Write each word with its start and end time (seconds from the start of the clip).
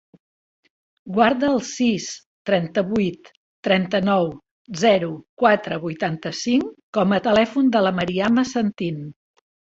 Guarda 1.17 1.49
el 1.55 1.59
sis, 1.71 2.07
trenta-vuit, 2.49 3.29
trenta-nou, 3.67 4.25
zero, 4.85 5.11
quatre, 5.45 5.79
vuitanta-cinc 5.85 6.75
com 6.99 7.15
a 7.15 7.23
telèfon 7.31 7.73
de 7.79 7.85
la 7.89 7.95
Mariama 8.01 8.49
Santin. 8.57 9.01